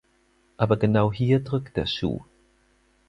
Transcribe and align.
Aber 0.57 0.77
genau 0.77 1.13
hier 1.13 1.41
drückt 1.43 1.77
der 1.77 1.85
Schuh. 1.85 2.21